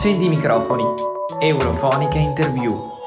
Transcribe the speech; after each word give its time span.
Accendi 0.00 0.24
i 0.24 0.28
microfoni. 0.30 0.82
Eurofonica 1.40 2.16
Interview. 2.16 2.99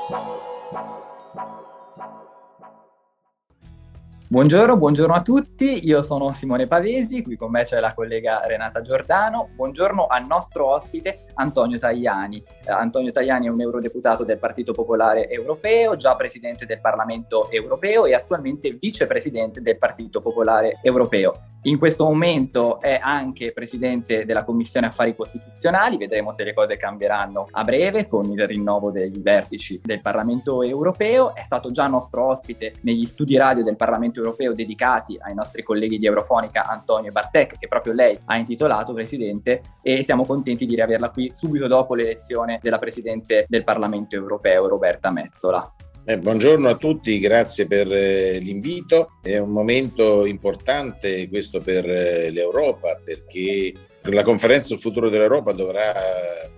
Buongiorno, 4.34 4.78
buongiorno 4.78 5.14
a 5.14 5.22
tutti, 5.22 5.86
io 5.86 6.02
sono 6.02 6.34
Simone 6.34 6.66
Pavesi, 6.66 7.22
qui 7.22 7.36
con 7.36 7.52
me 7.52 7.66
c'è 7.66 7.80
la 7.80 7.94
collega 7.94 8.42
Renata 8.48 8.82
Giordano. 8.82 9.50
Buongiorno 9.54 10.08
al 10.08 10.26
nostro 10.26 10.74
ospite 10.74 11.26
Antonio 11.36 11.78
Tajani. 11.78 12.44
Eh, 12.66 12.72
Antonio 12.72 13.12
Tajani 13.12 13.46
è 13.46 13.52
un 13.52 13.62
eurodeputato 13.62 14.24
del 14.24 14.40
Partito 14.40 14.72
Popolare 14.72 15.30
Europeo, 15.30 15.96
già 15.98 16.16
presidente 16.16 16.66
del 16.66 16.82
Parlamento 16.82 17.48
Europeo 17.52 18.08
e 18.08 18.16
attualmente 18.16 18.72
vicepresidente 18.72 19.62
del 19.62 19.78
Partito 19.78 20.20
Popolare 20.20 20.80
Europeo. 20.82 21.34
In 21.66 21.78
questo 21.78 22.04
momento 22.04 22.82
è 22.82 23.00
anche 23.02 23.54
presidente 23.54 24.26
della 24.26 24.44
Commissione 24.44 24.88
Affari 24.88 25.16
Costituzionali, 25.16 25.96
vedremo 25.96 26.34
se 26.34 26.44
le 26.44 26.54
cose 26.54 26.76
cambieranno 26.76 27.48
a 27.52 27.64
breve 27.64 28.08
con 28.08 28.30
il 28.30 28.46
rinnovo 28.46 28.92
dei 28.92 29.14
vertici 29.16 29.80
del 29.82 30.02
Parlamento 30.02 30.62
europeo. 30.62 31.34
È 31.34 31.42
stato 31.42 31.72
già 31.72 31.88
nostro 31.88 32.26
ospite 32.26 32.74
negli 32.82 33.06
studi 33.06 33.38
radio 33.38 33.64
del 33.64 33.78
Parlamento 33.78 34.16
europeo 34.16 34.23
dedicati 34.54 35.18
ai 35.20 35.34
nostri 35.34 35.64
colleghi 35.64 36.00
di 36.00 36.06
Eurofonica 36.06 36.66
Antonio 36.66 37.10
e 37.10 37.12
Bartek, 37.12 37.58
che 37.58 37.68
proprio 37.68 37.94
lei 37.94 38.18
ha 38.26 38.38
intitolato 38.38 38.94
presidente, 38.94 39.62
e 39.82 40.04
siamo 40.04 40.26
contenti 40.26 40.66
di 40.66 40.76
riaverla 40.76 41.10
qui 41.10 41.32
subito 41.34 41.68
dopo 41.68 41.96
l'elezione 41.96 42.60
della 42.62 42.80
presidente 42.80 43.46
del 43.48 43.64
Parlamento 43.64 44.16
europeo, 44.16 44.68
Roberta 44.68 45.12
Mezzola. 45.12 45.74
Eh, 46.06 46.20
buongiorno 46.20 46.68
a 46.68 46.76
tutti, 46.76 47.18
grazie 47.20 47.66
per 47.66 47.92
eh, 47.92 48.38
l'invito. 48.40 49.20
È 49.22 49.38
un 49.38 49.52
momento 49.52 50.26
importante 50.26 51.30
questo 51.30 51.62
per 51.62 51.90
eh, 51.90 52.30
l'Europa 52.30 53.00
perché 53.02 53.74
la 54.12 54.24
conferenza 54.24 54.68
sul 54.68 54.82
futuro 54.82 55.10
dell'Europa 55.10 55.54
dovrà 55.54 55.94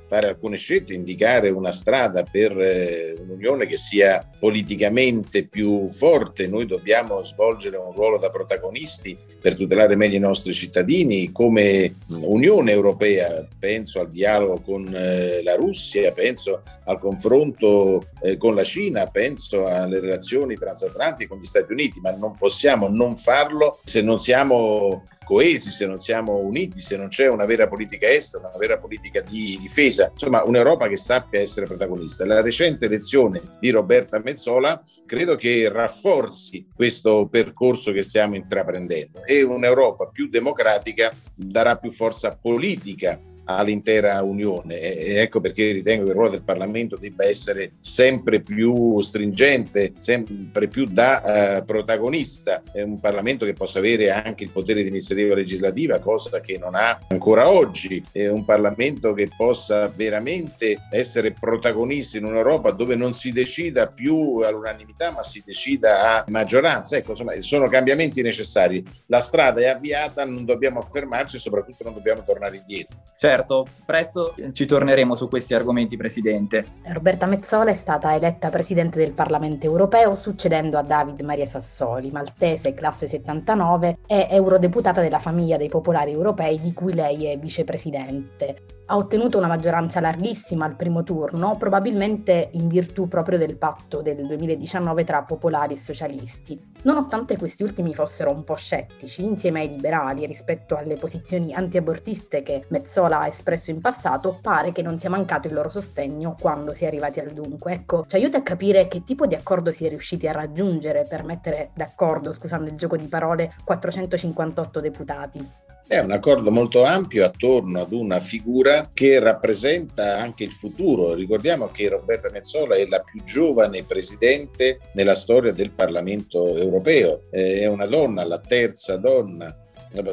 fare 0.07 0.27
alcune 0.27 0.55
scelte, 0.55 0.93
indicare 0.93 1.49
una 1.49 1.71
strada 1.71 2.23
per 2.23 2.59
eh, 2.59 3.15
un'unione 3.19 3.65
che 3.65 3.77
sia 3.77 4.27
politicamente 4.39 5.47
più 5.47 5.89
forte. 5.89 6.47
Noi 6.47 6.65
dobbiamo 6.65 7.23
svolgere 7.23 7.77
un 7.77 7.91
ruolo 7.93 8.17
da 8.17 8.29
protagonisti 8.29 9.17
per 9.41 9.55
tutelare 9.55 9.95
meglio 9.95 10.17
i 10.17 10.19
nostri 10.19 10.53
cittadini 10.53 11.31
come 11.31 11.95
Unione 12.07 12.71
Europea. 12.71 13.47
Penso 13.59 13.99
al 13.99 14.09
dialogo 14.09 14.61
con 14.61 14.91
eh, 14.93 15.41
la 15.43 15.55
Russia, 15.55 16.11
penso 16.11 16.61
al 16.85 16.99
confronto 16.99 18.07
eh, 18.21 18.37
con 18.37 18.55
la 18.55 18.63
Cina, 18.63 19.07
penso 19.07 19.65
alle 19.65 19.99
relazioni 19.99 20.55
transatlantiche 20.55 21.27
con 21.27 21.39
gli 21.39 21.45
Stati 21.45 21.71
Uniti, 21.71 21.99
ma 21.99 22.11
non 22.11 22.35
possiamo 22.37 22.89
non 22.89 23.15
farlo 23.15 23.79
se 23.83 24.01
non 24.01 24.19
siamo 24.19 25.03
coesi, 25.25 25.71
se 25.71 25.85
non 25.85 25.99
siamo 25.99 26.37
uniti, 26.37 26.79
se 26.79 26.95
non 26.95 27.09
c'è 27.09 27.27
una 27.35 27.45
vera 27.45 27.67
politica 27.67 28.09
estera, 28.09 28.47
una 28.47 28.57
vera 28.57 28.77
politica 28.77 29.21
di 29.21 29.57
difesa, 29.61 30.09
insomma 30.11 30.43
un'Europa 30.43 30.87
che 30.87 30.97
sappia 30.97 31.39
essere 31.39 31.67
protagonista. 31.67 32.25
La 32.25 32.41
recente 32.41 32.85
elezione 32.85 33.41
di 33.59 33.69
Roberta 33.69 34.19
Mezzola 34.19 34.83
credo 35.05 35.35
che 35.35 35.69
rafforzi 35.69 36.67
questo 36.73 37.27
percorso 37.29 37.91
che 37.91 38.01
stiamo 38.01 38.35
intraprendendo 38.35 39.23
e 39.23 39.43
un'Europa 39.43 40.07
più 40.07 40.27
democratica 40.27 41.13
darà 41.35 41.77
più 41.77 41.91
forza 41.91 42.35
politica 42.35 43.19
all'intera 43.45 44.21
Unione 44.21 44.79
e 44.79 45.15
ecco 45.17 45.39
perché 45.39 45.71
ritengo 45.71 46.03
che 46.03 46.09
il 46.09 46.15
ruolo 46.15 46.31
del 46.31 46.43
Parlamento 46.43 46.97
debba 46.97 47.25
essere 47.25 47.73
sempre 47.79 48.41
più 48.41 48.99
stringente, 49.01 49.93
sempre 49.97 50.67
più 50.67 50.85
da 50.85 51.57
eh, 51.57 51.63
protagonista. 51.63 52.63
È 52.71 52.81
un 52.81 52.99
Parlamento 52.99 53.45
che 53.45 53.53
possa 53.53 53.79
avere 53.79 54.11
anche 54.11 54.43
il 54.43 54.51
potere 54.51 54.81
di 54.81 54.89
iniziativa 54.89 55.35
legislativa, 55.35 55.99
cosa 55.99 56.39
che 56.39 56.57
non 56.57 56.75
ha 56.75 56.99
ancora 57.07 57.49
oggi. 57.49 58.03
È 58.11 58.27
un 58.27 58.45
Parlamento 58.45 59.13
che 59.13 59.29
possa 59.35 59.87
veramente 59.87 60.77
essere 60.91 61.33
protagonista 61.33 62.17
in 62.17 62.25
un'Europa 62.25 62.71
dove 62.71 62.95
non 62.95 63.13
si 63.13 63.31
decida 63.31 63.87
più 63.87 64.37
all'unanimità, 64.37 65.11
ma 65.11 65.21
si 65.21 65.43
decida 65.45 66.17
a 66.17 66.25
maggioranza. 66.27 66.97
Ecco, 66.97 67.11
insomma, 67.11 67.31
sono 67.39 67.67
cambiamenti 67.67 68.21
necessari. 68.21 68.83
La 69.07 69.19
strada 69.19 69.61
è 69.61 69.67
avviata, 69.67 70.25
non 70.25 70.45
dobbiamo 70.45 70.81
fermarci 70.81 71.35
e 71.35 71.39
soprattutto 71.39 71.83
non 71.83 71.93
dobbiamo 71.93 72.23
tornare 72.23 72.57
indietro. 72.57 72.97
Certo 73.17 73.34
Certo, 73.35 73.65
presto 73.83 74.33
ci 74.53 74.65
torneremo 74.65 75.13
su 75.13 75.27
questi 75.27 75.53
argomenti, 75.53 75.97
Presidente. 75.97 76.65
Roberta 76.83 77.25
Mezzola 77.25 77.69
è 77.69 77.75
stata 77.75 78.15
eletta 78.15 78.49
Presidente 78.49 78.97
del 78.97 79.11
Parlamento 79.11 79.65
europeo 79.65 80.15
succedendo 80.15 80.77
a 80.77 80.83
David 80.83 81.19
Maria 81.19 81.45
Sassoli, 81.45 82.11
maltese 82.11 82.73
classe 82.73 83.09
79 83.09 83.97
e 84.07 84.27
eurodeputata 84.31 85.01
della 85.01 85.19
famiglia 85.19 85.57
dei 85.57 85.67
popolari 85.67 86.11
europei 86.11 86.61
di 86.61 86.71
cui 86.71 86.93
lei 86.93 87.25
è 87.25 87.37
vicepresidente 87.37 88.75
ha 88.87 88.97
ottenuto 88.97 89.37
una 89.37 89.47
maggioranza 89.47 89.99
larghissima 89.99 90.65
al 90.65 90.75
primo 90.75 91.03
turno, 91.03 91.57
probabilmente 91.57 92.49
in 92.51 92.67
virtù 92.67 93.07
proprio 93.07 93.37
del 93.37 93.57
patto 93.57 94.01
del 94.01 94.25
2019 94.25 95.03
tra 95.03 95.23
popolari 95.23 95.73
e 95.73 95.77
socialisti. 95.77 96.73
Nonostante 96.83 97.35
questi 97.35 97.63
ultimi 97.63 97.95
fossero 97.95 98.31
un 98.31 98.43
po' 98.43 98.55
scettici 98.55 99.23
insieme 99.23 99.61
ai 99.61 99.69
liberali 99.69 100.27
rispetto 100.27 100.75
alle 100.75 100.97
posizioni 100.97 101.53
antiabortiste 101.53 102.43
che 102.43 102.65
Mezzola 102.67 103.21
ha 103.21 103.27
espresso 103.27 103.71
in 103.71 103.81
passato, 103.81 104.37
pare 104.39 104.71
che 104.71 104.83
non 104.83 104.99
sia 104.99 105.09
mancato 105.09 105.47
il 105.47 105.55
loro 105.55 105.69
sostegno 105.69 106.35
quando 106.39 106.73
si 106.73 106.83
è 106.83 106.87
arrivati 106.87 107.19
al 107.19 107.31
dunque. 107.31 107.73
Ecco, 107.73 108.05
ci 108.07 108.17
aiuta 108.17 108.37
a 108.37 108.43
capire 108.43 108.87
che 108.87 109.03
tipo 109.03 109.25
di 109.25 109.33
accordo 109.33 109.71
si 109.71 109.85
è 109.85 109.89
riusciti 109.89 110.27
a 110.27 110.31
raggiungere 110.31 111.05
per 111.09 111.23
mettere 111.23 111.71
d'accordo, 111.73 112.31
scusando 112.31 112.69
il 112.69 112.75
gioco 112.75 112.97
di 112.97 113.07
parole, 113.07 113.51
458 113.63 114.79
deputati. 114.79 115.64
È 115.87 115.99
un 115.99 116.09
accordo 116.09 116.49
molto 116.49 116.83
ampio 116.83 117.23
attorno 117.23 117.79
ad 117.79 117.91
una 117.91 118.19
figura 118.19 118.89
che 118.91 119.19
rappresenta 119.19 120.17
anche 120.17 120.43
il 120.43 120.51
futuro. 120.51 121.13
Ricordiamo 121.13 121.67
che 121.67 121.89
Roberta 121.89 122.31
Mezzola 122.31 122.73
è 122.73 122.87
la 122.87 123.01
più 123.01 123.21
giovane 123.21 123.83
presidente 123.83 124.79
nella 124.95 125.13
storia 125.13 125.51
del 125.51 125.69
Parlamento 125.69 126.57
europeo. 126.57 127.29
È 127.29 127.67
una 127.67 127.85
donna, 127.85 128.25
la 128.25 128.39
terza 128.39 128.97
donna 128.97 129.55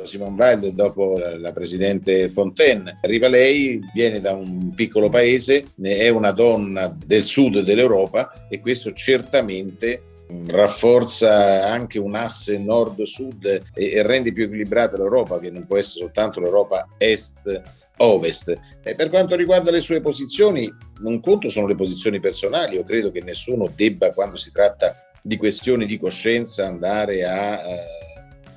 Simone 0.05 0.37
Weil, 0.37 0.75
dopo 0.75 1.17
la 1.17 1.53
presidente 1.53 2.29
Fontaine. 2.29 2.99
Arriva 3.03 3.29
lei, 3.29 3.81
viene 3.95 4.21
da 4.21 4.33
un 4.33 4.75
piccolo 4.75 5.09
paese, 5.09 5.65
è 5.81 6.09
una 6.09 6.33
donna 6.33 6.95
del 7.05 7.25
sud 7.25 7.61
dell'Europa 7.61 8.31
e 8.51 8.61
questo 8.61 8.93
certamente 8.93 10.03
rafforza 10.47 11.69
anche 11.69 11.99
un 11.99 12.15
asse 12.15 12.59
nord-sud 12.59 13.63
e, 13.75 13.91
e 13.91 14.03
rende 14.03 14.33
più 14.33 14.45
equilibrata 14.45 14.97
l'Europa, 14.97 15.39
che 15.39 15.51
non 15.51 15.67
può 15.67 15.77
essere 15.77 16.01
soltanto 16.01 16.41
l'Europa 16.41 16.89
est-ovest. 16.99 18.59
E 18.83 18.95
per 18.95 19.09
quanto 19.09 19.37
riguarda 19.37 19.71
le 19.71 19.81
sue 19.81 20.01
posizioni, 20.01 20.73
un 21.03 21.21
conto 21.21 21.49
sono 21.49 21.67
le 21.67 21.75
posizioni 21.75 22.21
personali, 22.21 22.77
io 22.77 22.85
credo 22.85 23.11
che 23.11 23.23
nessuno 23.23 23.71
debba, 23.75 24.13
quando 24.13 24.37
si 24.37 24.51
tratta 24.53 24.95
di 25.23 25.37
questioni 25.37 25.87
di 25.87 25.99
coscienza, 25.99 26.67
andare 26.67 27.25
a... 27.25 27.61
Eh, 27.61 28.11